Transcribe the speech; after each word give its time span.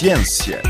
Ciência. 0.00 0.62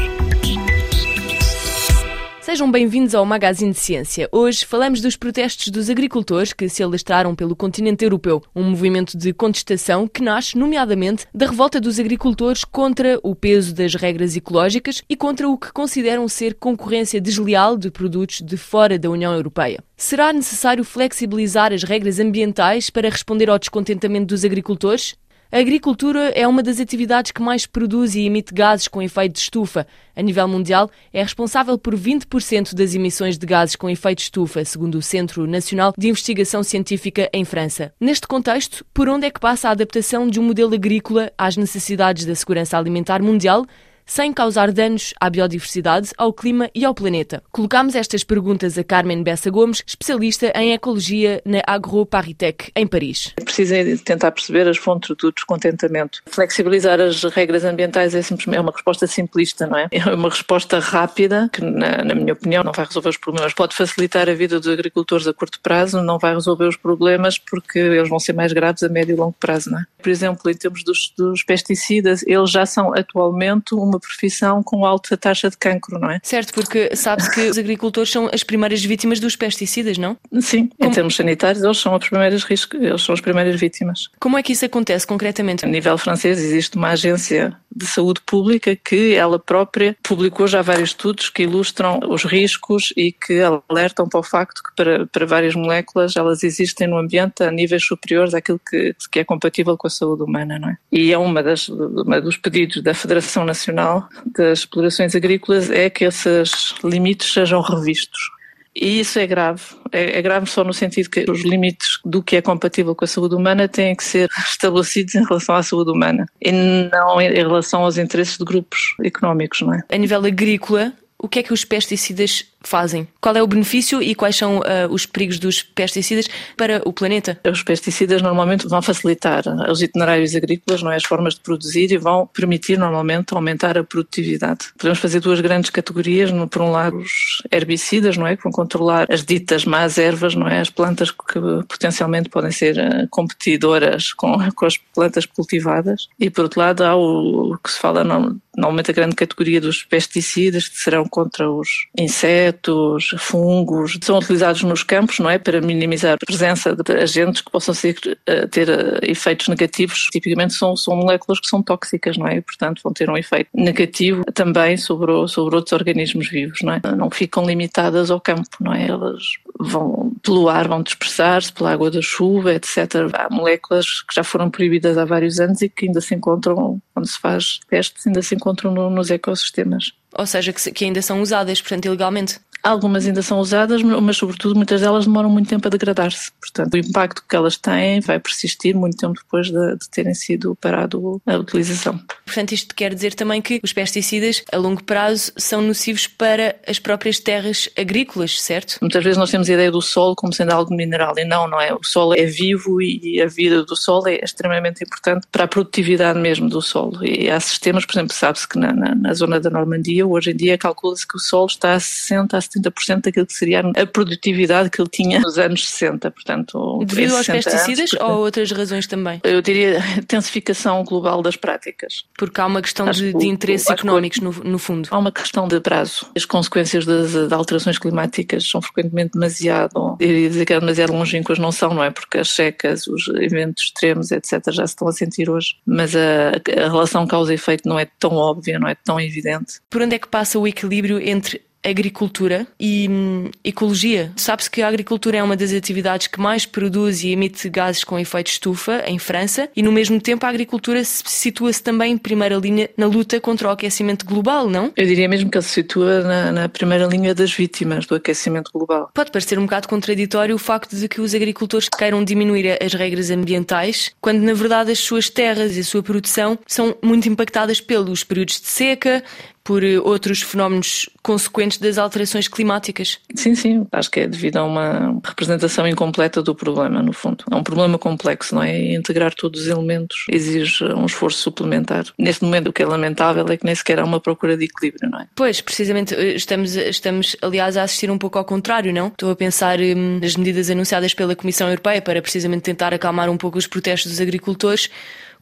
Sejam 2.41 2.69
bem-vindos 2.69 3.15
ao 3.15 3.25
Magazine 3.25 3.71
de 3.71 3.79
Ciência. 3.79 4.29
Hoje 4.33 4.67
falamos 4.67 5.01
dos 5.01 5.15
protestos 5.15 5.69
dos 5.69 5.89
agricultores 5.89 6.53
que 6.53 6.69
se 6.69 6.83
alastraram 6.83 7.33
pelo 7.37 7.55
continente 7.55 8.05
europeu, 8.05 8.43
um 8.57 8.65
movimento 8.65 9.17
de 9.17 9.33
contestação 9.33 10.09
que 10.09 10.21
nasce, 10.21 10.59
nomeadamente, 10.59 11.29
da 11.33 11.47
revolta 11.47 11.81
dos 11.81 12.01
agricultores 12.01 12.65
contra 12.65 13.21
o 13.23 13.37
peso 13.37 13.73
das 13.73 13.95
regras 13.95 14.35
ecológicas 14.35 15.01
e 15.09 15.15
contra 15.15 15.49
o 15.49 15.57
que 15.57 15.73
consideram 15.73 16.27
ser 16.27 16.55
concorrência 16.55 17.21
desleal 17.21 17.77
de 17.77 17.89
produtos 17.89 18.41
de 18.41 18.57
fora 18.57 18.99
da 18.99 19.09
União 19.09 19.33
Europeia. 19.33 19.79
Será 19.97 20.33
necessário 20.33 20.83
flexibilizar 20.83 21.73
as 21.73 21.85
regras 21.85 22.19
ambientais 22.19 22.91
para 22.91 23.09
responder 23.09 23.49
ao 23.49 23.61
descontentamento 23.61 24.27
dos 24.27 24.45
agricultores? 24.45 25.15
A 25.53 25.59
agricultura 25.59 26.29
é 26.37 26.47
uma 26.47 26.63
das 26.63 26.79
atividades 26.79 27.33
que 27.33 27.43
mais 27.43 27.67
produz 27.67 28.15
e 28.15 28.21
emite 28.21 28.55
gases 28.55 28.87
com 28.87 29.03
efeito 29.03 29.33
de 29.33 29.41
estufa. 29.41 29.85
A 30.15 30.23
nível 30.23 30.47
mundial, 30.47 30.89
é 31.13 31.25
responsável 31.25 31.77
por 31.77 31.93
20% 31.93 32.73
das 32.73 32.95
emissões 32.95 33.37
de 33.37 33.47
gases 33.47 33.75
com 33.75 33.91
efeito 33.91 34.19
de 34.19 34.25
estufa, 34.25 34.65
segundo 34.65 34.95
o 34.95 35.03
Centro 35.03 35.49
Nacional 35.49 35.93
de 35.99 36.09
Investigação 36.09 36.63
Científica 36.63 37.29
em 37.33 37.45
França. 37.45 37.93
Neste 38.01 38.29
contexto, 38.29 38.87
por 38.95 39.09
onde 39.09 39.27
é 39.27 39.31
que 39.31 39.41
passa 39.41 39.69
a 39.69 39.73
adaptação 39.73 40.29
de 40.29 40.39
um 40.39 40.45
modelo 40.45 40.73
agrícola 40.73 41.33
às 41.37 41.57
necessidades 41.57 42.25
da 42.25 42.35
segurança 42.37 42.79
alimentar 42.79 43.21
mundial? 43.21 43.67
Sem 44.11 44.33
causar 44.33 44.73
danos 44.73 45.15
à 45.21 45.31
biodiversidade, 45.31 46.11
ao 46.19 46.33
clima 46.33 46.69
e 46.75 46.85
ao 46.85 46.93
planeta? 46.93 47.45
Colocámos 47.53 47.95
estas 47.95 48.25
perguntas 48.25 48.77
a 48.77 48.83
Carmen 48.83 49.23
Bessa 49.23 49.53
Gomes, 49.53 49.85
especialista 49.87 50.53
em 50.57 50.73
ecologia 50.73 51.41
na 51.45 51.63
AgroParisTech, 51.65 52.73
em 52.75 52.89
Paris. 52.89 53.33
Preciso 53.37 53.73
tentar 54.03 54.33
perceber 54.33 54.67
as 54.67 54.79
fontes 54.79 55.15
do 55.17 55.31
descontentamento. 55.31 56.23
Flexibilizar 56.27 57.01
as 57.01 57.23
regras 57.23 57.65
ambientais 57.65 58.17
é, 58.17 58.21
é 58.53 58.61
uma 58.61 58.73
resposta 58.73 59.07
simplista, 59.07 59.69
não 59.69 59.79
é? 59.79 59.87
É 59.93 60.05
uma 60.13 60.29
resposta 60.29 60.81
rápida, 60.81 61.49
que 61.53 61.63
na, 61.63 62.03
na 62.03 62.15
minha 62.17 62.33
opinião 62.33 62.65
não 62.65 62.73
vai 62.73 62.87
resolver 62.87 63.11
os 63.11 63.17
problemas. 63.17 63.55
Pode 63.55 63.77
facilitar 63.77 64.29
a 64.29 64.35
vida 64.35 64.59
dos 64.59 64.69
agricultores 64.69 65.29
a 65.29 65.33
curto 65.33 65.61
prazo, 65.61 66.03
não 66.03 66.19
vai 66.19 66.35
resolver 66.35 66.65
os 66.65 66.77
problemas 66.77 67.39
porque 67.39 67.79
eles 67.79 68.09
vão 68.09 68.19
ser 68.19 68.33
mais 68.33 68.53
graves 68.53 68.83
a 68.83 68.89
médio 68.89 69.15
e 69.15 69.17
longo 69.17 69.37
prazo, 69.39 69.71
não 69.71 69.79
é? 69.79 69.85
Por 70.03 70.11
exemplo, 70.11 70.51
em 70.51 70.55
termos 70.55 70.83
dos, 70.83 71.13
dos 71.17 71.45
pesticidas, 71.45 72.25
eles 72.27 72.51
já 72.51 72.67
são 72.67 72.93
atualmente 72.93 73.73
uma 73.73 74.00
profissão 74.01 74.63
com 74.63 74.85
alta 74.85 75.17
taxa 75.17 75.51
de 75.51 75.57
cancro, 75.57 75.99
não 75.99 76.11
é? 76.11 76.21
Certo, 76.23 76.53
porque 76.53 76.95
sabe-se 76.97 77.31
que 77.31 77.41
os 77.43 77.59
agricultores 77.59 78.11
são 78.11 78.29
as 78.33 78.43
primeiras 78.43 78.83
vítimas 78.85 79.21
dos 79.21 79.37
pesticidas, 79.37 79.99
não? 79.99 80.17
Sim, 80.41 80.69
Como... 80.79 80.91
em 80.91 80.95
termos 80.95 81.17
sanitários 81.17 81.63
eles 81.63 81.79
são 81.79 81.95
as 81.95 82.09
primeiras 82.09 82.45
riscos, 82.45 82.81
eles 82.81 83.03
são 83.03 83.13
as 83.13 83.21
primeiras 83.21 83.61
vítimas. 83.61 84.09
Como 84.19 84.39
é 84.39 84.43
que 84.43 84.53
isso 84.53 84.65
acontece 84.65 85.07
concretamente? 85.07 85.65
A 85.65 85.69
nível 85.69 85.97
francês 85.99 86.39
existe 86.39 86.77
uma 86.77 86.91
agência 86.91 87.57
de 87.75 87.87
saúde 87.87 88.21
pública 88.27 88.75
que 88.77 89.15
ela 89.15 89.39
própria 89.39 89.97
publicou 90.03 90.47
já 90.47 90.63
vários 90.63 90.91
estudos 90.91 91.29
que 91.29 91.45
ilustram 91.45 92.01
os 92.09 92.25
riscos 92.25 92.93
e 92.97 93.13
que 93.13 93.41
alertam 93.69 94.09
para 94.09 94.21
o 94.21 94.23
facto 94.23 94.63
que 94.63 94.75
para, 94.75 95.07
para 95.07 95.27
várias 95.27 95.55
moléculas 95.55 96.17
elas 96.17 96.43
existem 96.43 96.89
no 96.89 96.99
ambiente 96.99 97.43
a 97.43 97.51
níveis 97.51 97.85
superiores 97.85 98.35
àquilo 98.35 98.61
que, 98.69 98.95
que 99.11 99.21
é 99.21 99.25
compatível 99.25 99.77
com 99.77 99.87
a 99.87 99.91
saúde 99.91 100.23
humana, 100.23 100.59
não 100.59 100.71
é? 100.71 100.77
E 100.91 101.13
é 101.13 101.19
uma 101.19 101.43
das 101.43 101.69
uma 101.69 102.21
dos 102.21 102.37
pedidos 102.37 102.83
da 102.83 102.95
Federação 102.95 103.45
Nacional 103.45 104.09
das 104.27 104.61
Explorações 104.61 105.15
Agrícolas 105.15 105.71
é 105.71 105.89
que 105.89 106.05
esses 106.05 106.75
limites 106.83 107.33
sejam 107.33 107.61
revistos. 107.61 108.40
E 108.75 109.01
isso 109.01 109.19
é 109.19 109.27
grave. 109.27 109.63
É, 109.91 110.19
é, 110.19 110.23
grave 110.23 110.47
só 110.47 110.63
no 110.63 110.73
sentido 110.73 111.11
que 111.11 111.29
os 111.29 111.43
limites 111.43 111.99
do 112.05 112.23
que 112.23 112.37
é 112.37 112.43
compatível 112.43 112.95
com 112.95 113.05
a 113.05 113.09
saúde 113.09 113.35
humana 113.35 113.69
têm 113.69 113.95
que 113.97 114.05
ser 114.05 114.29
estabelecidos 114.49 115.15
em 115.15 115.25
relação 115.25 115.55
à 115.55 115.63
saúde 115.63 115.91
humana 115.91 116.27
e 116.41 116.53
não 116.53 117.21
em 117.21 117.33
relação 117.33 117.83
aos 117.83 117.99
interesses 117.99 118.39
de 118.39 118.45
grupos 118.45 118.95
económicos, 119.03 119.63
não 119.63 119.75
é? 119.75 119.83
A 119.91 119.97
nível 119.97 120.25
agrícola, 120.25 120.93
o 121.19 121.29
que 121.29 121.41
é 121.41 121.43
que 121.43 121.53
os 121.53 121.65
pesticidas 121.65 122.47
fazem? 122.63 123.09
Qual 123.21 123.35
é 123.37 123.43
o 123.43 123.47
benefício 123.47 124.03
e 124.03 124.15
quais 124.15 124.37
são 124.37 124.59
uh, 124.59 124.63
os 124.91 125.07
perigos 125.07 125.39
dos 125.39 125.63
pesticidas 125.63 126.29
para 126.57 126.83
o 126.85 126.93
planeta? 126.93 127.39
Os 127.51 127.63
pesticidas 127.63 128.23
normalmente 128.23 128.69
vão 128.69 128.83
facilitar 128.83 129.45
os 129.71 129.83
itinerários 129.83 130.35
agrícolas, 130.35 130.83
não 130.83 130.91
é? 130.91 130.97
as 130.97 131.05
formas 131.05 131.35
de 131.35 131.41
produzir 131.41 131.91
e 131.93 131.97
vão 131.97 132.27
permitir 132.27 132.79
normalmente 132.79 133.35
aumentar 133.35 133.79
a 133.79 133.85
produtividade. 133.85 134.67
Podemos 134.79 134.99
fazer 134.99 135.21
duas 135.21 135.41
grandes 135.41 135.71
categorias, 135.71 136.31
por 136.51 136.63
um 136.63 136.71
lado 136.71 136.99
os 136.99 137.43
herbicidas, 137.51 138.17
não 138.17 138.27
é, 138.27 138.37
que 138.37 138.43
vão 138.43 138.53
controlar 138.53 139.07
as 139.11 139.25
ditas 139.25 139.65
más 139.65 139.99
ervas, 139.99 140.35
não 140.35 140.47
é, 140.47 140.61
as 140.61 140.71
plantas 140.71 141.11
que 141.11 141.41
potencialmente 141.69 142.29
podem 142.29 142.51
ser 142.51 142.77
uh, 142.77 143.09
competidoras 143.09 144.13
com, 144.13 144.37
com 144.55 144.67
as 144.67 144.77
plantas 144.77 145.27
cultivadas, 145.27 146.09
e 146.19 146.31
por 146.31 146.43
outro 146.43 146.61
lado 146.61 146.85
há 146.85 146.95
o 146.95 147.57
que 147.63 147.71
se 147.71 147.79
fala 147.79 148.05
normalmente 148.05 148.91
a 148.91 148.95
grande 148.95 149.17
categoria 149.17 149.61
dos 149.61 149.83
pesticidas 149.83 150.69
que 150.69 150.79
serão 150.79 151.07
contra 151.07 151.51
os 151.51 151.69
insetos 151.97 152.50
insetos, 152.51 153.15
fungos, 153.19 153.99
são 154.03 154.19
utilizados 154.19 154.63
nos 154.63 154.83
campos, 154.83 155.19
não 155.19 155.31
é? 155.31 155.39
Para 155.39 155.61
minimizar 155.61 156.15
a 156.15 156.19
presença 156.19 156.75
de 156.75 156.93
agentes 156.93 157.41
que 157.41 157.51
possam 157.51 157.75
ser, 157.75 157.97
eh, 158.27 158.47
ter 158.47 158.69
eh, 158.69 158.99
efeitos 159.03 159.49
negativos. 159.49 160.09
Tipicamente 160.13 160.55
são, 160.55 160.77
são 160.77 160.97
moléculas 160.97 161.41
que 161.41 161.47
são 161.47 161.63
tóxicas, 161.63 162.17
não 162.17 162.27
é? 162.27 162.37
E, 162.37 162.41
portanto, 162.41 162.81
vão 162.83 162.93
ter 162.93 163.09
um 163.09 163.17
efeito 163.17 163.49
negativo 163.55 164.25
também 164.35 164.77
sobre, 164.77 165.13
sobre 165.29 165.57
outros 165.57 165.73
organismos 165.73 166.29
vivos, 166.29 166.59
não 166.63 166.73
é? 166.73 166.81
Não 166.97 167.11
ficam 167.11 167.45
limitadas 167.45 168.11
ao 168.11 168.21
campo, 168.21 168.49
não 168.61 168.75
é? 168.75 168.89
Elas 168.89 169.23
vão 169.59 170.13
pelo 170.23 170.49
ar, 170.49 170.69
vão 170.69 170.83
dispersar-se 170.83 171.53
pela 171.53 171.73
água 171.73 171.91
da 171.91 172.03
chuva, 172.03 172.55
etc. 172.55 172.77
Há 173.13 173.29
moléculas 173.31 174.03
que 174.03 174.15
já 174.15 174.25
foram 174.25 174.51
proibidas 174.51 174.99
há 174.99 175.05
vários 175.05 175.39
anos 175.41 175.63
e 175.63 175.69
que 175.69 175.87
ainda 175.87 176.01
se 176.01 176.15
encontram, 176.15 176.81
quando 176.95 177.07
se 177.07 177.19
faz 177.19 177.61
testes, 177.69 178.07
ainda 178.07 178.23
se 178.23 178.35
encontram 178.35 178.73
no, 178.73 178.91
nos 178.91 179.11
ecossistemas. 179.11 179.93
Ou 180.17 180.27
seja, 180.27 180.53
que, 180.53 180.71
que 180.73 180.85
ainda 180.85 181.03
são 181.03 181.21
usadas, 181.23 181.61
portanto, 181.61 181.87
ilegalmente. 181.87 182.41
Algumas 182.63 183.07
ainda 183.07 183.23
são 183.23 183.39
usadas, 183.39 183.83
mas 183.83 184.17
sobretudo 184.17 184.55
muitas 184.55 184.81
delas 184.81 185.07
demoram 185.07 185.31
muito 185.31 185.49
tempo 185.49 185.67
a 185.67 185.71
degradar-se. 185.71 186.31
Portanto, 186.41 186.75
o 186.75 186.79
impacto 186.79 187.25
que 187.29 187.37
elas 187.37 187.57
têm 187.57 188.01
vai 188.01 188.19
persistir 188.19 188.75
muito 188.75 188.97
tempo 188.97 189.15
depois 189.15 189.51
de, 189.51 189.77
de, 189.77 189.89
terem 189.91 190.15
sido 190.15 190.57
parado 190.61 191.21
a 191.27 191.37
utilização. 191.37 191.99
Portanto, 192.25 192.53
isto 192.53 192.75
quer 192.75 192.95
dizer 192.95 193.15
também 193.15 193.41
que 193.41 193.61
os 193.63 193.73
pesticidas 193.73 194.43
a 194.53 194.57
longo 194.57 194.83
prazo 194.85 195.33
são 195.37 195.63
nocivos 195.63 196.07
para 196.07 196.57
as 196.67 196.79
próprias 196.79 197.19
terras 197.19 197.69
agrícolas, 197.79 198.41
certo? 198.41 198.79
Muitas 198.81 199.03
vezes 199.03 199.19
nós 199.19 199.31
temos 199.31 199.49
a 199.49 199.53
ideia 199.53 199.71
do 199.71 199.81
solo 199.81 200.15
como 200.15 200.33
sendo 200.33 200.53
algo 200.53 200.75
mineral 200.75 201.15
e 201.17 201.25
não, 201.25 201.49
não 201.49 201.61
é? 201.61 201.73
O 201.73 201.83
solo 201.83 202.15
é 202.15 202.27
vivo 202.27 202.81
e 202.83 203.21
a 203.21 203.27
vida 203.27 203.65
do 203.65 203.77
solo 203.77 204.09
é 204.09 204.21
extremamente 204.23 204.85
importante 204.85 205.27
para 205.31 205.45
a 205.45 205.49
produtividade 205.49 206.19
mesmo 206.19 206.49
do 206.49 206.61
solo. 206.61 207.05
E 207.05 207.31
há 207.31 207.41
sistemas, 207.41 207.87
por 207.87 207.95
exemplo, 207.95 208.15
sabe-se 208.15 208.49
que 208.49 208.59
na, 208.59 208.73
na, 208.73 208.95
na, 208.95 209.15
zona 209.15 209.41
da 209.41 209.51
Normandia, 209.51 210.07
hoje 210.07 210.31
em 210.31 210.37
dia 210.37 210.59
calcula-se 210.59 211.07
que 211.07 211.17
o 211.17 211.19
solo 211.19 211.47
está 211.47 211.75
a 211.75 211.81
60 211.81 212.37
a 212.37 212.41
70% 212.57 213.03
daquilo 213.03 213.27
que 213.27 213.33
seria 213.33 213.61
a 213.61 213.87
produtividade 213.87 214.71
que 214.71 214.81
ele 214.81 214.89
tinha 214.89 215.21
nos 215.21 215.39
anos 215.39 215.69
60. 215.69 216.11
Portanto, 216.11 216.85
Devido 216.85 217.17
aos 217.17 217.27
pesticidas 217.27 217.93
anos, 217.93 218.05
ou 218.05 218.19
outras 218.25 218.51
razões 218.51 218.87
também? 218.87 219.21
Eu 219.23 219.41
diria 219.41 219.79
intensificação 219.99 220.83
global 220.85 221.23
das 221.23 221.37
práticas. 221.37 222.05
Porque 222.17 222.41
há 222.41 222.47
uma 222.47 222.63
questão 222.63 222.91
de, 222.91 223.13
de 223.13 223.27
interesses 223.27 223.69
económicos, 223.71 224.21
no, 224.21 224.33
no, 224.33 224.59
fundo. 224.59 224.89
Há 224.91 224.99
uma 224.99 225.13
questão 225.13 225.47
de 225.47 225.61
prazo. 225.61 226.07
As 226.17 226.25
consequências 226.25 226.85
das, 226.85 227.13
das 227.13 227.33
alterações 227.33 227.79
climáticas 227.79 228.49
são 228.49 228.61
frequentemente 228.61 229.13
demasiado, 229.15 229.97
iria 230.01 230.29
dizer 230.29 230.45
que 230.45 230.53
é 230.53 230.61
demasiado 230.61 230.93
longínquas, 230.93 231.39
não 231.39 231.53
são, 231.53 231.75
não 231.75 231.85
é? 231.85 231.91
Porque 231.91 232.19
as 232.19 232.31
secas, 232.31 232.87
os 232.87 233.09
eventos 233.09 233.65
extremos, 233.65 234.11
etc., 234.11 234.41
já 234.51 234.67
se 234.67 234.73
estão 234.73 234.89
a 234.89 234.93
sentir 234.93 235.31
hoje. 235.31 235.57
Mas 235.67 235.95
a, 235.95 236.33
a 236.65 236.69
relação 236.69 237.07
causa-efeito 237.07 237.69
não 237.69 237.79
é 237.79 237.87
tão 237.99 238.15
óbvia, 238.15 238.59
não 238.59 238.69
é 238.69 238.75
tão 238.75 239.01
evidente. 239.01 239.61
Por 239.69 239.83
onde 239.83 239.95
é 239.95 239.99
que 239.99 240.09
passa 240.09 240.39
o 240.39 240.47
equilíbrio 240.47 241.01
entre 241.01 241.43
agricultura 241.63 242.47
e 242.59 242.89
hum, 242.89 243.31
ecologia. 243.45 244.13
Sabe-se 244.17 244.51
que 244.51 244.63
a 244.63 244.69
agricultura 244.69 245.19
é 245.19 245.23
uma 245.23 245.37
das 245.37 245.53
atividades 245.53 246.07
que 246.07 246.21
mais 246.21 246.47
produz 246.47 247.03
e 247.03 247.11
emite 247.11 247.49
gases 247.49 247.85
com 247.85 247.99
efeito 247.99 248.29
estufa 248.29 248.83
em 248.87 248.99
França 248.99 249.49
e, 249.55 249.63
no 249.63 249.73
mesmo 249.73 250.01
tempo, 250.01 250.25
a 250.25 250.29
agricultura 250.29 250.83
situa-se 250.85 251.63
também 251.63 251.93
em 251.93 251.99
primeira 251.99 252.37
linha 252.37 252.71
na 252.77 252.87
luta 252.87 253.21
contra 253.21 253.49
o 253.49 253.51
aquecimento 253.51 254.05
global, 254.07 254.49
não? 254.49 254.73
Eu 254.77 254.87
diria 254.87 255.09
mesmo 255.09 255.31
que 255.31 255.37
ele 255.37 255.45
se 255.45 255.51
situa 255.51 256.03
na, 256.03 256.33
na 256.33 256.49
primeira 256.49 256.87
linha 256.87 257.15
das 257.15 257.33
vítimas 257.33 257.87
do 257.87 257.95
aquecimento 257.95 258.51
global. 258.53 258.91
Pode 258.95 259.11
parecer 259.11 259.39
um 259.39 259.43
bocado 259.43 259.69
contraditório 259.69 260.35
o 260.35 260.39
facto 260.39 260.75
de 260.77 260.89
que 260.89 261.01
os 261.01 261.15
agricultores 261.15 261.69
queiram 261.69 262.03
diminuir 262.03 262.59
as 262.63 262.73
regras 262.73 263.11
ambientais, 263.11 263.91
quando, 264.01 264.21
na 264.21 264.33
verdade, 264.33 264.73
as 264.73 264.79
suas 264.79 265.11
terras 265.11 265.57
e 265.57 265.61
a 265.61 265.65
sua 265.65 265.83
produção 265.83 266.39
são 266.47 266.77
muito 266.83 267.09
impactadas 267.09 267.61
pelos 267.61 268.05
períodos 268.05 268.41
de 268.41 268.47
seca, 268.47 269.03
por 269.43 269.65
eh, 269.65 269.79
outros 269.79 270.23
fenómenos 270.23 270.89
consequentes 271.03 271.59
das 271.59 271.79
alterações 271.79 272.29
climáticas. 272.29 272.99
Sim, 273.15 273.35
sim, 273.35 273.67
acho 273.73 273.91
que 273.91 274.01
é 274.01 274.07
devido 274.07 274.37
a 274.37 274.45
uma 274.45 275.01
representação 275.05 275.67
incompleta 275.67 276.23
do 276.23 276.35
problema, 276.35 276.83
no 276.83 276.93
fundo. 276.93 277.25
É 277.31 277.35
um 277.35 277.43
problema 277.43 277.79
complexo, 277.79 278.35
não 278.35 278.43
é? 278.43 278.59
E 278.59 278.75
integrar 278.75 279.15
todos 279.15 279.43
os 279.43 279.47
elementos 279.49 280.05
exige 280.11 280.65
um 280.65 280.87
esforço 280.87 281.19
suplementar. 281.19 281.85
Neste 281.99 282.25
momento, 282.25 282.49
o 282.49 282.53
que 282.53 282.63
é 282.63 282.67
lamentável 282.67 283.27
é 283.29 283.37
que 283.37 283.45
nem 283.45 283.55
sequer 283.55 283.81
há 283.81 283.85
uma 283.85 284.01
procura 284.01 284.37
de 284.37 284.45
equilíbrio, 284.45 284.91
não 284.91 285.01
é? 285.01 285.07
Pois, 285.15 285.41
precisamente, 285.41 285.95
eh, 285.95 286.15
estamos, 286.15 286.55
estamos 286.57 287.17
aliás, 287.23 287.57
a 287.57 287.63
assistir 287.63 287.91
um 287.91 287.99
pouco 287.99 288.19
ao 288.19 288.25
contrário, 288.25 288.73
não? 288.73 288.89
Estou 288.89 289.11
a 289.11 289.17
pensar 289.17 289.59
hum, 289.61 289.99
nas 290.01 290.17
medidas 290.17 290.51
anunciadas 290.51 290.95
pela 290.95 291.17
Comissão 291.17 291.49
Europeia 291.49 291.81
para 291.81 292.01
precisamente 292.03 292.43
tentar 292.43 292.75
acalmar 292.75 293.09
um 293.09 293.17
pouco 293.17 293.39
os 293.39 293.47
protestos 293.47 293.91
dos 293.91 294.01
agricultores 294.01 294.69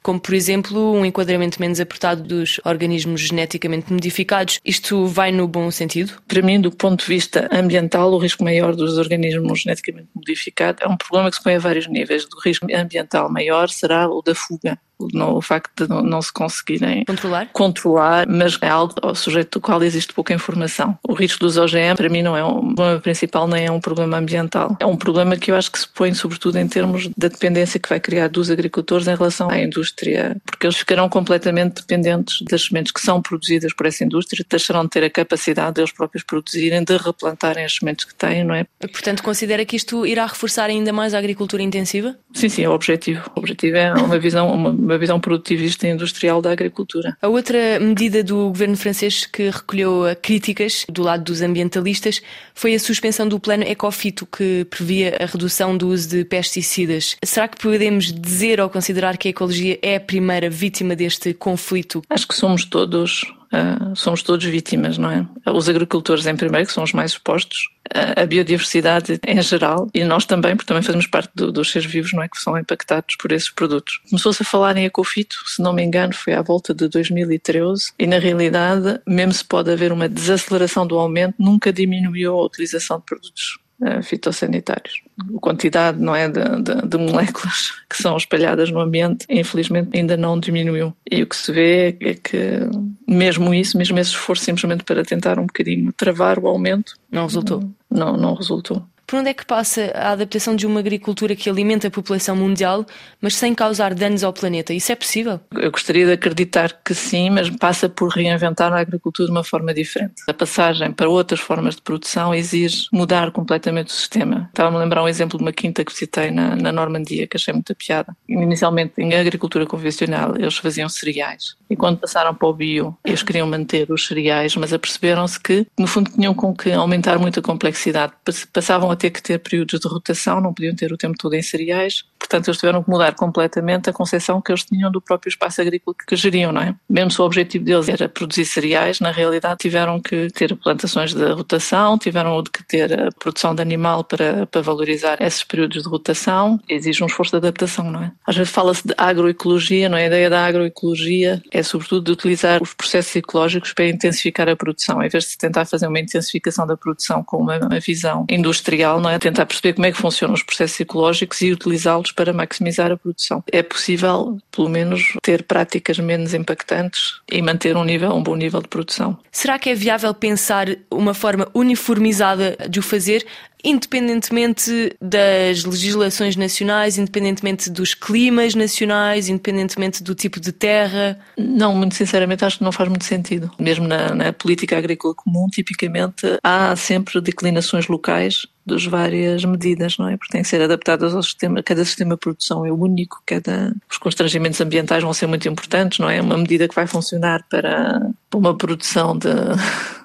como 0.03 0.21
por 0.21 0.35
exemplo 0.35 0.93
um 0.93 1.05
enquadramento 1.05 1.61
menos 1.61 1.81
apertado 1.81 2.23
dos 2.23 2.61
organismos 2.65 3.21
geneticamente 3.23 3.93
modificados. 3.93 4.59
Isto 4.65 5.07
vai 5.07 5.33
no 5.33 5.47
bom 5.47 5.71
sentido? 5.71 6.15
Para 6.27 6.43
mim, 6.43 6.61
do 6.61 6.71
ponto 6.71 7.01
de 7.01 7.09
vista 7.09 7.49
ambiental, 7.53 8.13
o 8.13 8.19
risco 8.19 8.45
maior 8.45 8.75
dos 8.75 8.99
organismos 8.99 9.61
geneticamente 9.61 10.09
modificados 10.15 10.83
é 10.83 10.89
um 10.89 10.97
problema 10.97 11.31
que 11.31 11.37
se 11.37 11.43
põe 11.43 11.55
a 11.55 11.59
vários 11.59 11.87
níveis. 11.87 12.25
O 12.25 12.41
risco 12.45 12.67
ambiental 12.75 13.31
maior 13.31 13.69
será 13.69 14.09
o 14.09 14.23
da 14.23 14.35
fuga 14.35 14.79
não, 15.13 15.35
o 15.35 15.43
facto 15.43 15.85
de 15.85 15.89
não, 15.89 16.03
não, 16.03 16.23
se 16.23 16.33
conseguirem 16.33 17.05
controlar? 17.05 17.49
controlar, 17.53 18.27
mas 18.29 18.59
é 18.61 18.69
algo 18.69 18.95
ao 19.03 19.15
sujeito 19.15 19.59
do 19.59 19.61
qual 19.61 19.83
existe 19.83 20.13
pouca 20.13 20.35
informação. 20.35 20.99
O 21.07 21.13
risco 21.13 21.41
dos 21.41 21.57
OGM, 21.57 21.97
para 21.97 22.09
mim, 22.09 22.23
não 22.23 22.37
é 22.37 22.45
um 22.45 22.75
problema 22.75 23.01
principal, 23.01 23.47
nem 23.49 23.67
é 23.67 23.71
um 23.71 23.81
problema 23.81 24.19
ambiental. 24.19 24.77
É 24.81 24.87
um 24.87 24.97
problema 24.97 25.37
que 25.37 25.51
eu 25.51 25.57
acho 25.57 25.71
que 25.71 25.79
se 25.79 25.89
põe, 25.89 26.13
sobretudo, 26.15 26.59
em 26.59 26.67
termos 26.67 27.09
da 27.17 27.29
dependência 27.29 27.79
que 27.79 27.89
vai 27.89 28.01
criar 28.01 28.29
dos 28.29 28.51
agricultores 28.51 29.07
em 29.07 29.15
relação 29.15 29.51
à 29.51 29.59
indústria, 29.61 30.37
porque 30.45 30.67
eles 30.67 30.77
ficarão 30.77 31.09
completamente 31.09 31.81
dependentes 31.81 32.43
das 32.43 32.65
sementes 32.65 32.93
que 32.93 33.01
são 33.01 33.23
produzidas 33.23 33.73
por 33.73 33.87
essa 33.87 34.05
indústria, 34.05 34.45
deixarão 34.49 34.85
de 34.85 34.91
ter 34.91 35.05
a 35.05 35.11
capacidade 35.11 35.75
de 35.75 35.81
eles 35.81 35.93
próprios 35.93 36.25
produzirem, 36.25 36.83
de 36.83 36.97
replantarem 36.97 37.65
as 37.65 37.75
sementes 37.75 38.05
que 38.05 38.15
têm, 38.15 38.45
não 38.45 38.55
é? 38.55 38.65
Portanto, 38.81 39.23
considera 39.23 39.65
que 39.65 39.77
isto 39.77 40.07
irá 40.07 40.27
reforçar 40.27 40.71
ainda 40.71 40.93
mais 40.93 41.15
a 41.15 41.19
agricultura 41.19 41.63
intensiva? 41.63 42.17
Sim, 42.33 42.49
sim, 42.49 42.63
é 42.65 42.69
o 42.69 42.73
objetivo. 42.73 43.31
O 43.35 43.41
objetivo 43.41 43.77
é 43.77 43.93
uma 43.95 44.19
visão, 44.19 44.53
uma 44.53 44.88
uma 44.89 44.99
visão 44.99 45.21
produtivista 45.21 45.87
e 45.87 45.91
industrial 45.91 46.41
da 46.41 46.51
agricultura. 46.51 47.17
A 47.21 47.29
outra 47.29 47.79
medida 47.79 48.25
do 48.25 48.49
governo 48.49 48.77
francês 48.77 49.27
que 49.27 49.51
recolheu 49.51 50.05
críticas 50.23 50.87
do 50.89 51.03
lado 51.03 51.25
dos 51.25 51.43
ambientalistas 51.43 52.23
foi 52.55 52.75
a 52.75 52.79
suspensão 52.79 53.29
do 53.29 53.39
plano 53.39 53.65
Ecofito, 53.65 54.27
que 54.27 54.65
previa 54.65 55.17
a 55.21 55.27
redução 55.27 55.77
do 55.77 55.89
uso 55.89 56.09
de 56.09 56.25
pesticidas. 56.25 57.17
Será 57.23 57.47
que 57.47 57.59
podemos 57.59 58.13
dizer 58.13 58.61
ou 58.61 58.71
considerar 58.71 59.17
que 59.17 59.29
a 59.29 59.31
ecologia 59.31 59.79
é 59.83 59.97
a 59.97 60.01
primeira 60.01 60.49
vítima 60.49 60.97
deste 60.97 61.35
conflito? 61.35 62.03
Acho 62.09 62.27
que 62.27 62.35
somos 62.35 62.65
todos 62.65 63.25
Uh, 63.49 63.97
somos 63.97 64.23
todos 64.23 64.45
vítimas, 64.45 64.99
não 64.99 65.11
é? 65.11 65.27
Os 65.51 65.71
agricultores, 65.71 66.27
em 66.27 66.37
primeiro, 66.37 66.67
que 66.67 66.73
são 66.73 66.85
os 66.85 66.93
mais 66.93 67.13
expostos, 67.13 67.71
a 68.17 68.27
biodiversidade 68.27 69.21
em 69.27 69.41
geral, 69.43 69.89
e 69.95 70.05
nós 70.05 70.25
também, 70.25 70.57
porque 70.57 70.69
também 70.69 70.83
fazemos 70.83 71.07
parte 71.07 71.31
do, 71.35 71.51
dos 71.51 71.71
seres 71.71 71.91
vivos, 71.91 72.13
não 72.13 72.23
é? 72.23 72.29
Que 72.29 72.41
são 72.41 72.59
impactados 72.59 73.17
por 73.17 73.33
esses 73.33 73.51
produtos. 73.51 74.01
Começou-se 74.09 74.43
a 74.43 74.47
falar 74.47 74.77
em 74.77 74.85
ecofito, 74.85 75.37
se 75.47 75.63
não 75.63 75.73
me 75.73 75.83
engano, 75.83 76.15
foi 76.15 76.35
à 76.35 76.43
volta 76.43 76.75
de 76.75 76.89
2013, 76.89 77.93
e 77.99 78.07
na 78.07 78.19
realidade, 78.19 79.01
mesmo 79.07 79.33
se 79.33 79.45
pode 79.45 79.71
haver 79.71 79.93
uma 79.93 80.09
desaceleração 80.09 80.87
do 80.87 80.99
aumento, 80.99 81.35
nunca 81.39 81.73
diminuiu 81.73 82.39
a 82.39 82.45
utilização 82.45 82.99
de 82.99 83.05
produtos 83.05 83.59
uh, 83.81 84.03
fitossanitários. 84.03 85.01
A 85.19 85.41
quantidade 85.41 86.01
não 86.01 86.15
é, 86.15 86.29
de, 86.29 86.41
de, 86.63 86.87
de, 86.87 86.99
moléculas 86.99 87.73
que 87.89 88.01
são 88.01 88.17
espalhadas 88.17 88.71
no 88.71 88.81
ambiente, 88.81 89.27
infelizmente, 89.29 89.97
ainda 89.97 90.17
não 90.17 90.39
diminuiu. 90.39 90.95
E 91.11 91.23
o 91.23 91.27
que 91.27 91.37
se 91.37 91.53
vê 91.53 91.97
é 92.01 92.15
que, 92.15 92.61
mesmo 93.07 93.53
isso, 93.55 93.77
mesmo 93.77 93.99
esse 93.99 94.11
esforço 94.11 94.45
simplesmente 94.45 94.85
para 94.85 95.05
tentar 95.05 95.39
um 95.39 95.47
bocadinho 95.47 95.93
travar 95.93 96.39
o 96.39 96.47
aumento, 96.47 96.95
não 97.11 97.27
resultou. 97.27 97.61
Não, 97.61 97.75
não 98.17 98.35
resultou. 98.35 98.83
Por 99.09 99.19
onde 99.19 99.31
é 99.31 99.35
que 99.35 99.47
passa 99.47 99.91
a 99.95 100.11
adaptação 100.13 100.55
de 100.55 100.67
uma 100.67 100.81
agricultura 100.81 101.35
que 101.35 101.49
alimenta 101.49 101.89
a 101.89 101.91
população 101.91 102.37
mundial, 102.37 102.85
mas 103.23 103.37
sem 103.37 103.55
causar 103.55 103.95
danos 103.95 104.23
ao 104.23 104.35
planeta? 104.35 104.75
Isso 104.75 104.93
é 104.93 104.95
possível? 104.95 105.41
Eu 105.51 105.71
gostaria 105.71 106.05
de 106.05 106.13
acreditar 106.13 106.79
que 106.85 106.95
sim, 106.95 107.31
mas 107.31 107.49
passa 107.49 107.89
por 107.89 108.11
reinventar 108.11 108.71
a 108.71 108.79
agricultura 108.79 109.27
de 109.27 109.33
uma 109.33 109.43
forma 109.43 109.73
diferente. 109.73 110.13
A 110.29 110.35
passagem 110.35 110.93
para 110.93 111.09
outras 111.09 111.41
formas 111.41 111.77
de 111.77 111.81
produção 111.81 112.35
exige 112.35 112.89
mudar 112.93 113.31
completamente 113.31 113.89
o 113.89 113.93
sistema. 113.93 114.51
Estava-me 114.51 114.77
a 114.77 114.81
lembrar 114.81 115.03
um 115.03 115.09
exemplo 115.09 115.39
de 115.39 115.43
uma 115.43 115.55
quinta 115.55 115.83
que 115.83 115.91
visitei 115.91 116.31
na, 116.31 116.55
na 116.55 116.71
Normandia, 116.71 117.27
que 117.27 117.39
achei 117.39 117.55
muita 117.55 117.75
piada. 117.75 118.15
Inicialmente, 118.29 118.93
em 118.99 119.15
agricultura 119.15 119.65
convencional, 119.65 120.37
eles 120.37 120.59
faziam 120.59 120.87
cereais. 120.87 121.57
E 121.71 121.77
quando 121.77 121.97
passaram 121.97 122.35
para 122.35 122.47
o 122.47 122.53
bio, 122.53 122.95
eles 123.03 123.23
queriam 123.23 123.47
manter 123.47 123.91
os 123.91 124.07
cereais, 124.07 124.55
mas 124.55 124.71
aperceberam-se 124.75 125.41
que, 125.41 125.67
no 125.79 125.87
fundo, 125.87 126.11
tinham 126.11 126.35
com 126.35 126.55
que 126.55 126.71
aumentar 126.73 127.19
muito 127.19 127.41
a 127.41 127.43
complexidade. 127.43 128.13
Passavam 128.53 128.91
a 128.91 128.98
ter 128.99 129.11
que 129.11 129.23
ter 129.23 129.39
períodos 129.39 129.81
de 129.81 129.89
rotação, 129.89 130.41
não 130.41 130.53
podiam 130.53 130.75
ter 130.75 130.93
o 130.93 130.99
tempo 130.99 131.17
todo 131.19 131.35
em 131.35 131.43
cereais, 131.43 132.05
portanto 132.29 132.49
eles 132.49 132.59
tiveram 132.59 132.83
que 132.83 132.91
mudar 132.91 133.15
completamente 133.15 133.89
a 133.89 133.93
concepção 133.93 134.41
que 134.41 134.53
eles 134.53 134.65
tinham 134.65 134.91
do 134.91 135.01
próprio 135.01 135.31
espaço 135.31 135.61
agrícola 135.61 135.97
que 136.07 136.17
geriam, 136.17 136.53
não 136.53 136.61
é? 136.61 136.75
Mesmo 136.89 137.11
se 137.11 137.21
o 137.21 137.25
objetivo 137.25 137.65
deles 137.65 137.89
era 137.89 138.09
produzir 138.09 138.45
cereais, 138.45 139.01
na 139.01 139.11
realidade 139.11 139.59
tiveram 139.59 140.01
que 140.01 140.29
ter 140.31 140.55
plantações 140.57 141.15
de 141.15 141.33
rotação, 141.33 141.99
tiveram 141.99 142.43
que 142.45 142.63
ter 142.65 142.93
a 143.01 143.11
produção 143.13 143.55
de 143.55 143.63
animal 143.63 144.05
para, 144.05 144.47
para 144.47 144.61
valorizar 144.61 145.21
esses 145.21 145.43
períodos 145.43 145.83
de 145.83 145.89
rotação, 145.89 146.61
exige 146.69 147.03
um 147.03 147.07
esforço 147.07 147.33
de 147.33 147.39
adaptação, 147.39 147.91
não 147.91 148.03
é? 148.03 148.13
Às 148.27 148.37
vezes 148.37 148.53
fala-se 148.53 148.87
de 148.87 148.95
agroecologia, 148.97 149.89
não 149.89 149.97
é? 149.97 150.05
A 150.05 150.07
ideia 150.07 150.31
da 150.31 150.45
agroecologia 150.45 151.43
é 151.51 151.63
sobretudo 151.63 152.05
de 152.05 152.13
utilizar 152.13 152.63
os 152.63 152.75
processos 152.75 153.15
ecológicos 153.17 153.73
para 153.73 153.89
intensificar 153.89 154.49
a 154.49 154.57
produção, 154.57 155.03
em 155.03 155.09
vez 155.09 155.25
de 155.25 155.39
tentar 155.39 155.65
fazer 155.65 155.87
uma 155.87 155.99
intensificação 155.99 156.67
da 156.67 156.77
produção 156.77 157.23
com 157.23 157.39
uma, 157.39 157.59
uma 157.59 157.81
visão 157.81 158.27
industrial 158.29 159.01
não 159.01 159.11
é? 159.11 159.19
Tentar 159.19 159.47
perceber 159.47 159.75
como 159.75 159.87
é 159.87 159.93
que 159.93 159.99
funcionam 159.99 160.35
os 160.35 160.43
processos 160.43 160.79
ecológicos 160.81 161.41
e 161.43 161.53
utilizá-los 161.53 162.13
para 162.19 162.33
maximizar 162.33 162.91
a 162.91 162.97
produção. 162.97 163.45
É 163.53 163.63
possível, 163.63 164.39
pelo 164.51 164.69
menos, 164.69 165.13
ter 165.23 165.45
práticas 165.45 166.01
menos 166.01 166.35
impactantes 166.35 167.21
e 167.31 167.41
manter 167.41 167.77
um 167.77 167.85
nível, 167.85 168.13
um 168.13 168.21
bom 168.25 168.35
nível 168.35 168.61
de 168.61 168.67
produção. 168.67 169.17
Será 169.31 169.57
que 169.57 169.71
é 169.71 169.75
viável 169.75 170.13
pensar 170.13 170.67
uma 170.91 171.15
forma 171.15 171.47
uniformizada 171.55 172.57
de 172.69 172.81
o 172.81 172.83
fazer? 172.83 173.25
Independentemente 173.63 174.97
das 175.01 175.65
legislações 175.65 176.37
nacionais, 176.37 176.99
independentemente 176.99 177.71
dos 177.71 177.95
climas 177.95 178.55
nacionais, 178.55 179.29
independentemente 179.29 180.03
do 180.03 180.15
tipo 180.15 180.41
de 180.41 180.53
terra? 180.53 181.19
Não, 181.37 181.75
muito 181.75 181.95
sinceramente 181.95 182.45
acho 182.45 182.59
que 182.59 182.65
não 182.65 182.73
faz 182.73 182.89
muito 182.89 183.05
sentido. 183.05 183.51
Mesmo 183.59 183.87
na, 183.87 184.15
na 184.15 184.33
política 184.33 184.79
agrícola 184.79 185.15
comum, 185.15 185.49
tipicamente 185.49 186.27
há 186.43 186.75
sempre 186.77 187.21
declinações 187.21 187.89
locais 187.89 188.47
das 188.69 188.85
várias 188.85 189.45
medidas, 189.45 189.97
não 189.97 190.09
é? 190.09 190.17
Porque 190.17 190.33
têm 190.33 190.43
que 190.43 190.49
ser 190.49 190.61
adaptadas 190.61 191.15
ao 191.15 191.23
sistema, 191.23 191.63
cada 191.63 191.85
sistema 191.85 192.15
de 192.15 192.21
produção 192.21 192.67
é 192.67 192.71
único, 192.71 193.23
cada 193.25 193.75
os 193.91 193.97
constrangimentos 193.97 194.61
ambientais 194.61 195.03
vão 195.03 195.13
ser 195.15 195.27
muito 195.27 195.49
importantes, 195.49 195.99
não 195.99 196.11
é? 196.11 196.21
Uma 196.21 196.37
medida 196.37 196.69
que 196.69 196.75
vai 196.75 196.87
funcionar 196.87 197.45
para, 197.49 198.11
para 198.29 198.39
uma 198.39 198.57
produção 198.57 199.17
de 199.17 199.29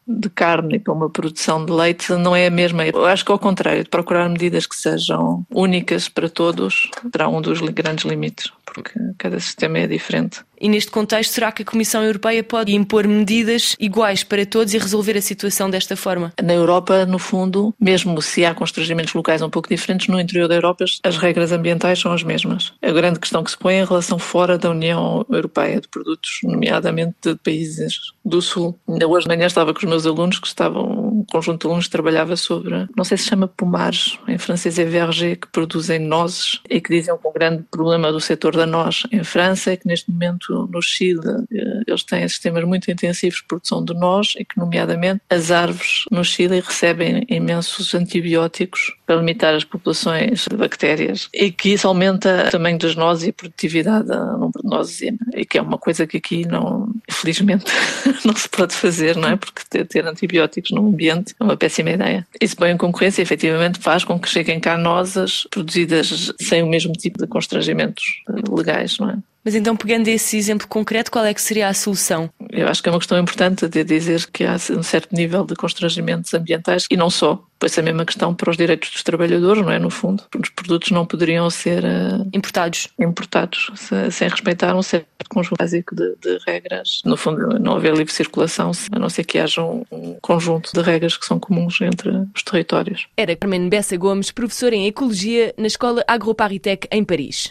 de 0.07 0.29
carne 0.29 0.79
para 0.79 0.93
uma 0.93 1.09
produção 1.09 1.65
de 1.65 1.71
leite 1.71 2.13
não 2.13 2.35
é 2.35 2.47
a 2.47 2.51
mesma. 2.51 2.85
Eu 2.85 3.05
acho 3.05 3.23
que 3.23 3.31
ao 3.31 3.39
contrário, 3.39 3.83
de 3.83 3.89
procurar 3.89 4.29
medidas 4.29 4.65
que 4.65 4.75
sejam 4.75 5.45
únicas 5.49 6.09
para 6.09 6.29
todos, 6.29 6.89
terá 7.11 7.27
um 7.27 7.41
dos 7.41 7.61
grandes 7.61 8.05
limites, 8.05 8.51
porque 8.65 8.93
cada 9.17 9.39
sistema 9.39 9.79
é 9.79 9.87
diferente. 9.87 10.41
E 10.59 10.69
neste 10.69 10.91
contexto, 10.91 11.33
será 11.33 11.51
que 11.51 11.63
a 11.63 11.65
Comissão 11.65 12.03
Europeia 12.03 12.43
pode 12.43 12.73
impor 12.73 13.07
medidas 13.07 13.75
iguais 13.79 14.23
para 14.23 14.45
todos 14.45 14.73
e 14.73 14.77
resolver 14.77 15.17
a 15.17 15.21
situação 15.21 15.69
desta 15.69 15.95
forma? 15.95 16.33
Na 16.41 16.53
Europa, 16.53 17.05
no 17.05 17.19
fundo, 17.19 17.73
mesmo 17.79 18.21
se 18.21 18.45
há 18.45 18.53
constrangimentos 18.53 19.13
locais 19.13 19.41
um 19.41 19.49
pouco 19.49 19.69
diferentes, 19.69 20.07
no 20.07 20.19
interior 20.19 20.47
da 20.47 20.55
Europa 20.55 20.85
as 21.03 21.17
regras 21.17 21.51
ambientais 21.51 21.99
são 21.99 22.11
as 22.13 22.23
mesmas. 22.23 22.73
A 22.81 22.91
grande 22.91 23.19
questão 23.19 23.43
que 23.43 23.51
se 23.51 23.57
põe 23.57 23.75
é 23.75 23.81
em 23.81 23.85
relação 23.85 24.17
fora 24.17 24.57
da 24.57 24.69
União 24.69 25.25
Europeia 25.29 25.81
de 25.81 25.87
produtos, 25.87 26.39
nomeadamente 26.43 27.15
de 27.21 27.35
países 27.35 28.13
do 28.23 28.41
Sul. 28.41 28.77
Ainda 28.87 29.07
hoje 29.07 29.27
de 29.27 29.35
manhã 29.35 29.47
estava 29.47 29.73
com 29.73 29.79
os 29.79 29.85
meus 29.85 30.05
alunos 30.05 30.39
que 30.39 30.47
estavam, 30.47 30.83
um 30.83 31.25
conjunto 31.29 31.61
de 31.61 31.67
alunos 31.67 31.87
trabalhava 31.87 32.35
sobre, 32.35 32.87
não 32.95 33.03
sei 33.03 33.17
se 33.17 33.27
chama 33.27 33.47
pomares, 33.47 34.17
em 34.27 34.37
francês 34.37 34.79
é 34.79 34.85
verger, 34.85 35.37
que 35.37 35.47
produzem 35.47 35.99
nozes 35.99 36.61
e 36.69 36.79
que 36.79 36.89
dizem 36.95 37.17
que 37.17 37.27
o 37.27 37.31
grande 37.31 37.63
problema 37.69 38.11
do 38.11 38.19
setor 38.19 38.55
da 38.55 38.65
noz 38.65 39.03
em 39.11 39.23
França 39.23 39.71
é 39.71 39.77
que 39.77 39.87
neste 39.87 40.11
momento 40.11 40.52
no 40.53 40.81
Chile 40.81 41.19
eh, 41.51 41.81
eles 41.87 42.03
têm 42.03 42.27
sistemas 42.27 42.63
muito 42.63 42.89
intensivos 42.89 43.39
de 43.39 43.45
produção 43.45 43.83
de 43.83 43.93
noz 43.93 44.33
e 44.37 44.45
que 44.45 44.57
nomeadamente 44.57 45.21
as 45.29 45.51
árvores 45.51 46.05
no 46.11 46.23
Chile 46.23 46.59
recebem 46.59 47.25
imensos 47.29 47.93
antibióticos 47.93 48.93
para 49.05 49.15
limitar 49.15 49.53
as 49.53 49.63
populações 49.63 50.45
de 50.49 50.55
bactérias 50.55 51.29
e 51.33 51.51
que 51.51 51.73
isso 51.73 51.87
aumenta 51.87 52.45
o 52.47 52.51
tamanho 52.51 52.77
das 52.77 52.95
nozes 52.95 53.27
e 53.27 53.29
a 53.29 53.33
produtividade 53.33 54.07
do 54.07 54.15
número 54.15 54.61
de 54.61 54.69
nozes 54.69 55.01
e 55.33 55.45
que 55.45 55.57
é 55.57 55.61
uma 55.61 55.77
coisa 55.77 56.07
que 56.07 56.17
aqui 56.17 56.47
não, 56.47 56.89
infelizmente, 57.09 57.65
não 58.25 58.35
se 58.35 58.49
pode 58.49 58.73
fazer, 58.73 59.15
não 59.15 59.29
é? 59.29 59.35
Porque 59.35 59.61
ter, 59.69 59.85
ter 59.85 60.05
antibióticos 60.05 60.71
no 60.71 60.87
ambiente 60.87 61.35
é 61.39 61.43
uma 61.43 61.57
péssima 61.57 61.91
ideia. 61.91 62.25
Isso 62.39 62.55
põe 62.55 62.71
em 62.71 62.77
concorrência, 62.77 63.21
efetivamente, 63.21 63.79
faz 63.79 64.03
com 64.03 64.19
que 64.19 64.29
cheguem 64.29 64.59
cá 64.59 64.77
nozes 64.77 65.47
produzidas 65.49 66.33
sem 66.39 66.63
o 66.63 66.67
mesmo 66.67 66.93
tipo 66.93 67.19
de 67.19 67.27
constrangimentos 67.27 68.03
legais, 68.49 68.97
não 68.99 69.09
é? 69.09 69.17
Mas 69.43 69.55
então, 69.55 69.75
pegando 69.75 70.07
esse 70.07 70.37
exemplo 70.37 70.67
concreto, 70.67 71.11
qual 71.11 71.25
é 71.25 71.33
que 71.33 71.41
seria 71.41 71.67
a 71.67 71.73
solução? 71.73 72.29
Eu 72.49 72.67
acho 72.67 72.81
que 72.81 72.87
é 72.87 72.91
uma 72.91 72.99
questão 72.99 73.19
importante 73.19 73.67
de 73.67 73.83
dizer 73.83 74.25
que 74.31 74.45
há 74.45 74.55
um 74.71 74.83
certo 74.83 75.13
nível 75.13 75.45
de 75.45 75.55
constrangimentos 75.55 76.33
ambientais 76.33 76.85
e 76.89 76.95
não 76.95 77.09
só. 77.09 77.43
Pois 77.59 77.77
é 77.77 77.81
a 77.81 77.83
mesma 77.83 78.05
questão 78.05 78.33
para 78.35 78.49
os 78.49 78.57
direitos 78.57 78.89
dos 78.89 79.03
trabalhadores, 79.03 79.63
não 79.63 79.71
é? 79.71 79.79
No 79.79 79.89
fundo, 79.89 80.23
os 80.37 80.49
produtos 80.49 80.91
não 80.91 81.05
poderiam 81.05 81.49
ser 81.49 81.83
uh, 81.83 82.29
importados, 82.33 82.89
importados 82.99 83.71
se, 83.75 84.11
sem 84.11 84.27
respeitar 84.27 84.75
um 84.75 84.81
certo 84.83 85.07
conjunto 85.29 85.57
básico 85.57 85.95
de, 85.95 86.13
de, 86.21 86.39
regras. 86.45 87.01
No 87.05 87.15
fundo, 87.15 87.57
não 87.59 87.77
haver 87.77 87.93
livre 87.93 88.11
circulação, 88.11 88.71
a 88.91 88.99
não 88.99 89.09
ser 89.09 89.23
que 89.23 89.39
haja 89.39 89.63
um, 89.63 89.85
um 89.91 90.17
conjunto 90.21 90.71
de 90.73 90.81
regras 90.81 91.15
que 91.15 91.25
são 91.25 91.39
comuns 91.39 91.79
entre 91.79 92.09
os 92.35 92.43
territórios. 92.43 93.07
Era 93.15 93.35
Carmen 93.35 93.69
Bessa 93.69 93.95
Gomes, 93.95 94.29
professora 94.29 94.75
em 94.75 94.87
Ecologia 94.87 95.53
na 95.57 95.67
Escola 95.67 96.03
Agroparitec 96.05 96.87
em 96.91 97.03
Paris. 97.03 97.49